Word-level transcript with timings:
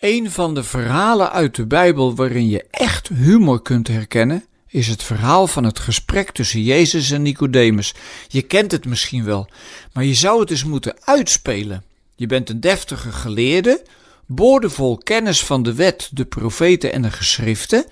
Een 0.00 0.30
van 0.30 0.54
de 0.54 0.62
verhalen 0.62 1.32
uit 1.32 1.54
de 1.54 1.66
Bijbel 1.66 2.14
waarin 2.14 2.48
je 2.48 2.64
echt 2.70 3.08
humor 3.08 3.62
kunt 3.62 3.88
herkennen, 3.88 4.44
is 4.66 4.88
het 4.88 5.02
verhaal 5.02 5.46
van 5.46 5.64
het 5.64 5.78
gesprek 5.78 6.30
tussen 6.30 6.62
Jezus 6.62 7.10
en 7.10 7.22
Nicodemus. 7.22 7.94
Je 8.28 8.42
kent 8.42 8.72
het 8.72 8.84
misschien 8.86 9.24
wel, 9.24 9.48
maar 9.92 10.04
je 10.04 10.14
zou 10.14 10.40
het 10.40 10.50
eens 10.50 10.64
moeten 10.64 10.96
uitspelen. 11.04 11.84
Je 12.16 12.26
bent 12.26 12.48
een 12.48 12.60
deftige 12.60 13.12
geleerde, 13.12 13.82
boordevol 14.26 14.98
kennis 14.98 15.44
van 15.44 15.62
de 15.62 15.74
wet, 15.74 16.08
de 16.12 16.24
profeten 16.24 16.92
en 16.92 17.02
de 17.02 17.10
geschriften, 17.10 17.84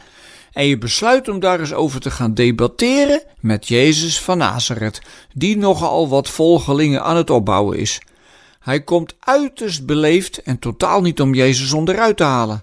en 0.52 0.66
je 0.66 0.78
besluit 0.78 1.28
om 1.28 1.40
daar 1.40 1.60
eens 1.60 1.72
over 1.72 2.00
te 2.00 2.10
gaan 2.10 2.34
debatteren 2.34 3.22
met 3.40 3.68
Jezus 3.68 4.20
van 4.20 4.38
Nazareth, 4.38 5.00
die 5.34 5.56
nogal 5.56 6.08
wat 6.08 6.28
volgelingen 6.28 7.02
aan 7.02 7.16
het 7.16 7.30
opbouwen 7.30 7.78
is. 7.78 8.00
Hij 8.68 8.82
komt 8.82 9.14
uiterst 9.20 9.86
beleefd 9.86 10.42
en 10.42 10.58
totaal 10.58 11.00
niet 11.00 11.20
om 11.20 11.34
Jezus 11.34 11.72
onderuit 11.72 12.16
te 12.16 12.22
halen. 12.22 12.60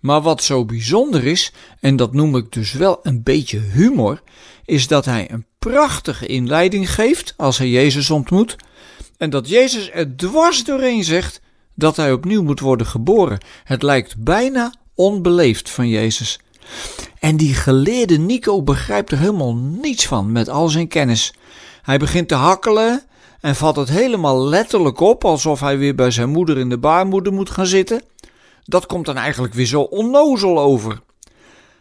Maar 0.00 0.20
wat 0.20 0.42
zo 0.42 0.64
bijzonder 0.64 1.24
is, 1.24 1.52
en 1.80 1.96
dat 1.96 2.12
noem 2.12 2.36
ik 2.36 2.52
dus 2.52 2.72
wel 2.72 2.98
een 3.02 3.22
beetje 3.22 3.58
humor, 3.58 4.22
is 4.64 4.86
dat 4.86 5.04
hij 5.04 5.30
een 5.30 5.46
prachtige 5.58 6.26
inleiding 6.26 6.94
geeft 6.94 7.34
als 7.36 7.58
hij 7.58 7.68
Jezus 7.68 8.10
ontmoet. 8.10 8.56
En 9.18 9.30
dat 9.30 9.48
Jezus 9.48 9.90
er 9.92 10.16
dwars 10.16 10.64
doorheen 10.64 11.04
zegt 11.04 11.40
dat 11.74 11.96
hij 11.96 12.12
opnieuw 12.12 12.42
moet 12.42 12.60
worden 12.60 12.86
geboren. 12.86 13.38
Het 13.64 13.82
lijkt 13.82 14.16
bijna 14.16 14.74
onbeleefd 14.94 15.70
van 15.70 15.88
Jezus. 15.88 16.40
En 17.18 17.36
die 17.36 17.54
geleerde 17.54 18.18
Nico 18.18 18.62
begrijpt 18.62 19.12
er 19.12 19.18
helemaal 19.18 19.54
niets 19.54 20.06
van 20.06 20.32
met 20.32 20.48
al 20.48 20.68
zijn 20.68 20.88
kennis. 20.88 21.34
Hij 21.82 21.98
begint 21.98 22.28
te 22.28 22.34
hakkelen 22.34 23.02
en 23.46 23.56
vat 23.56 23.76
het 23.76 23.88
helemaal 23.88 24.44
letterlijk 24.44 25.00
op 25.00 25.24
alsof 25.24 25.60
hij 25.60 25.78
weer 25.78 25.94
bij 25.94 26.10
zijn 26.10 26.28
moeder 26.28 26.58
in 26.58 26.68
de 26.68 26.78
baarmoeder 26.78 27.32
moet 27.32 27.50
gaan 27.50 27.66
zitten. 27.66 28.02
Dat 28.64 28.86
komt 28.86 29.06
dan 29.06 29.16
eigenlijk 29.16 29.54
weer 29.54 29.66
zo 29.66 29.80
onnozel 29.80 30.60
over. 30.60 31.00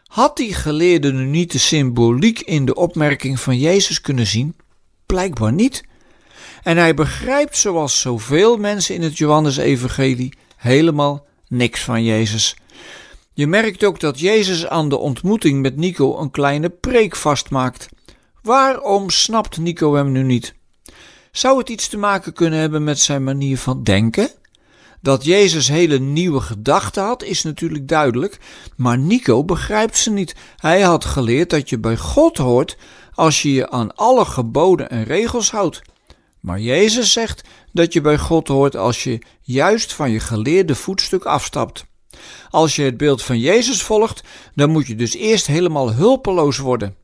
Had 0.08 0.38
die 0.38 0.54
geleerde 0.54 1.14
nu 1.14 1.26
niet 1.26 1.52
de 1.52 1.58
symboliek 1.58 2.40
in 2.40 2.66
de 2.66 2.76
opmerking 2.76 3.40
van 3.40 3.58
Jezus 3.58 4.02
kunnen 4.02 4.28
zien? 4.28 4.56
Blijkbaar 5.06 5.54
niet. 5.54 5.84
En 6.64 6.78
hij 6.78 6.94
begrijpt, 6.94 7.58
zoals 7.58 8.02
zoveel 8.02 8.58
mensen 8.58 8.96
in 8.96 9.02
het 9.02 9.18
Johannesevangelie, 9.18 10.34
helemaal 10.56 11.26
niks 11.48 11.84
van 11.84 12.04
Jezus. 12.04 12.56
Je 13.34 13.48
merkt 13.48 13.84
ook 13.84 14.00
dat 14.00 14.20
Jezus 14.20 14.68
aan 14.68 14.90
de 14.90 14.98
ontmoeting 14.98 15.62
met 15.62 15.76
Nico 15.76 16.20
een 16.20 16.32
kleine 16.32 16.70
preek 16.70 17.16
vastmaakt. 17.16 17.90
Waarom 18.42 19.10
snapt 19.10 19.58
Nico 19.58 19.96
hem 19.96 20.12
nu 20.12 20.24
niet? 20.24 20.56
Zou 21.36 21.58
het 21.58 21.70
iets 21.70 21.88
te 21.88 21.98
maken 21.98 22.34
kunnen 22.34 22.60
hebben 22.60 22.84
met 22.84 23.00
zijn 23.00 23.24
manier 23.24 23.58
van 23.58 23.84
denken? 23.84 24.30
Dat 25.02 25.24
Jezus 25.24 25.68
hele 25.68 26.00
nieuwe 26.00 26.42
gedachten 26.42 27.04
had, 27.04 27.24
is 27.24 27.44
natuurlijk 27.44 27.88
duidelijk, 27.88 28.40
maar 28.76 28.98
Nico 28.98 29.44
begrijpt 29.44 29.98
ze 29.98 30.12
niet. 30.12 30.36
Hij 30.58 30.82
had 30.82 31.06
geleerd 31.06 31.50
dat 31.50 31.70
je 31.70 31.80
bij 31.80 31.98
God 31.98 32.38
hoort 32.38 32.78
als 33.14 33.42
je 33.42 33.54
je 33.54 33.70
aan 33.70 33.96
alle 33.96 34.26
geboden 34.26 34.90
en 34.90 35.04
regels 35.04 35.52
houdt. 35.52 35.82
Maar 36.40 36.60
Jezus 36.60 37.12
zegt 37.12 37.48
dat 37.72 37.94
je 37.94 38.02
bij 38.02 38.18
God 38.18 38.48
hoort 38.48 38.76
als 38.76 39.04
je 39.04 39.22
juist 39.42 39.94
van 39.94 40.12
je 40.12 40.20
geleerde 40.20 40.76
voetstuk 40.76 41.24
afstapt. 41.24 41.86
Als 42.50 42.76
je 42.76 42.84
het 42.84 42.98
beeld 42.98 43.24
van 43.24 43.40
Jezus 43.40 43.84
volgt, 43.84 44.24
dan 44.54 44.70
moet 44.70 44.88
je 44.88 44.96
dus 44.96 45.16
eerst 45.16 45.48
helemaal 45.48 45.94
hulpeloos 45.94 46.58
worden. 46.58 46.96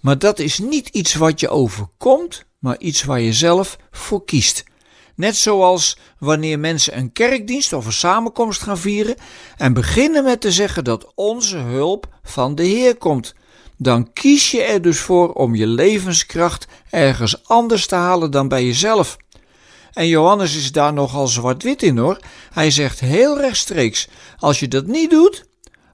Maar 0.00 0.18
dat 0.18 0.38
is 0.38 0.58
niet 0.58 0.88
iets 0.88 1.14
wat 1.14 1.40
je 1.40 1.48
overkomt, 1.48 2.48
maar 2.60 2.78
iets 2.78 3.04
waar 3.04 3.20
je 3.20 3.32
zelf 3.32 3.76
voor 3.90 4.24
kiest. 4.24 4.64
Net 5.14 5.36
zoals 5.36 5.98
wanneer 6.18 6.58
mensen 6.58 6.96
een 6.96 7.12
kerkdienst 7.12 7.72
of 7.72 7.86
een 7.86 7.92
samenkomst 7.92 8.62
gaan 8.62 8.78
vieren 8.78 9.16
en 9.56 9.72
beginnen 9.72 10.24
met 10.24 10.40
te 10.40 10.52
zeggen 10.52 10.84
dat 10.84 11.12
onze 11.14 11.56
hulp 11.56 12.08
van 12.22 12.54
de 12.54 12.62
Heer 12.62 12.96
komt. 12.96 13.34
Dan 13.76 14.12
kies 14.12 14.50
je 14.50 14.62
er 14.62 14.82
dus 14.82 14.98
voor 14.98 15.32
om 15.32 15.54
je 15.54 15.66
levenskracht 15.66 16.66
ergens 16.90 17.48
anders 17.48 17.86
te 17.86 17.94
halen 17.94 18.30
dan 18.30 18.48
bij 18.48 18.64
jezelf. 18.64 19.16
En 19.92 20.08
Johannes 20.08 20.56
is 20.56 20.72
daar 20.72 20.92
nogal 20.92 21.26
zwart-wit 21.26 21.82
in 21.82 21.98
hoor. 21.98 22.18
Hij 22.52 22.70
zegt 22.70 23.00
heel 23.00 23.40
rechtstreeks: 23.40 24.08
als 24.38 24.60
je 24.60 24.68
dat 24.68 24.86
niet 24.86 25.10
doet, 25.10 25.44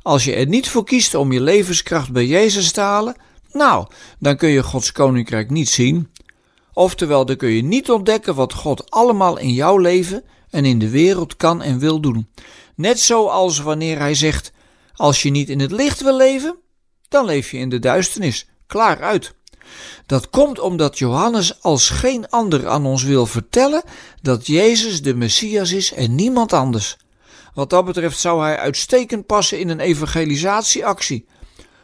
als 0.03 0.25
je 0.25 0.35
er 0.35 0.47
niet 0.47 0.69
voor 0.69 0.85
kiest 0.85 1.15
om 1.15 1.33
je 1.33 1.41
levenskracht 1.41 2.13
bij 2.13 2.27
Jezus 2.27 2.73
te 2.73 2.81
halen, 2.81 3.17
nou, 3.53 3.87
dan 4.19 4.37
kun 4.37 4.49
je 4.49 4.63
Gods 4.63 4.93
koninkrijk 4.93 5.51
niet 5.51 5.69
zien. 5.69 6.09
Oftewel, 6.79 7.27
dan 7.27 7.37
kun 7.37 7.49
je 7.49 7.63
niet 7.63 7.91
ontdekken 7.91 8.35
wat 8.35 8.53
God 8.53 8.91
allemaal 8.91 9.39
in 9.39 9.53
jouw 9.53 9.79
leven 9.79 10.25
en 10.51 10.65
in 10.65 10.79
de 10.79 10.89
wereld 10.89 11.37
kan 11.37 11.63
en 11.63 11.79
wil 11.79 12.01
doen. 12.01 12.31
Net 12.75 13.01
zoals 13.01 13.59
wanneer 13.61 13.99
hij 13.99 14.15
zegt: 14.15 14.53
als 14.95 15.23
je 15.23 15.31
niet 15.31 15.49
in 15.49 15.61
het 15.61 15.71
licht 15.71 16.03
wil 16.03 16.17
leven, 16.17 16.57
dan 17.09 17.25
leef 17.25 17.51
je 17.51 17.59
in 17.59 17.69
de 17.69 17.79
duisternis. 17.79 18.49
Klaar 18.67 19.03
uit. 19.03 19.35
Dat 20.07 20.31
komt 20.31 20.61
omdat 20.61 20.99
Johannes 20.99 21.63
als 21.63 21.89
geen 21.89 22.29
ander 22.29 22.69
aan 22.69 22.87
ons 22.87 23.03
wil 23.03 23.27
vertellen 23.27 23.83
dat 24.23 24.47
Jezus 24.47 25.03
de 25.03 25.15
Messias 25.15 25.73
is 25.73 25.93
en 25.93 26.15
niemand 26.15 26.53
anders. 26.53 26.97
Wat 27.55 27.71
dat 27.71 27.85
betreft 27.85 28.19
zou 28.19 28.43
hij 28.43 28.59
uitstekend 28.59 29.27
passen 29.27 29.59
in 29.59 29.69
een 29.69 29.81
evangelisatieactie. 29.81 31.27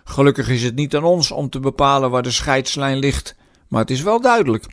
Gelukkig 0.05 0.49
is 0.49 0.63
het 0.63 0.75
niet 0.75 0.97
aan 0.97 1.05
ons 1.05 1.31
om 1.31 1.51
te 1.51 1.61
bepalen 1.61 2.11
waar 2.11 2.23
de 2.23 2.31
scheidslijn 2.31 2.99
ligt, 2.99 3.35
maar 3.73 3.81
het 3.81 3.91
is 3.91 4.03
wel 4.03 4.21
duidelijk. 4.21 4.67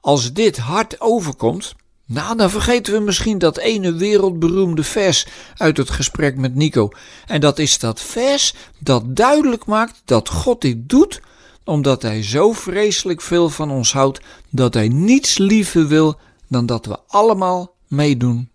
Als 0.00 0.32
dit 0.32 0.56
hard 0.56 1.00
overkomt, 1.00 1.74
nou, 2.06 2.36
dan 2.36 2.50
vergeten 2.50 2.92
we 2.92 3.00
misschien 3.00 3.38
dat 3.38 3.58
ene 3.58 3.92
wereldberoemde 3.92 4.84
vers 4.84 5.26
uit 5.56 5.76
het 5.76 5.90
gesprek 5.90 6.36
met 6.36 6.54
Nico. 6.54 6.88
En 7.26 7.40
dat 7.40 7.58
is 7.58 7.78
dat 7.78 8.00
vers 8.00 8.54
dat 8.78 9.16
duidelijk 9.16 9.66
maakt 9.66 10.02
dat 10.04 10.28
God 10.28 10.60
dit 10.60 10.88
doet 10.88 11.20
omdat 11.64 12.02
Hij 12.02 12.22
zo 12.22 12.52
vreselijk 12.52 13.20
veel 13.20 13.50
van 13.50 13.70
ons 13.70 13.92
houdt 13.92 14.20
dat 14.50 14.74
Hij 14.74 14.88
niets 14.88 15.38
liever 15.38 15.88
wil 15.88 16.18
dan 16.48 16.66
dat 16.66 16.86
we 16.86 16.98
allemaal 17.06 17.74
meedoen 17.88 18.50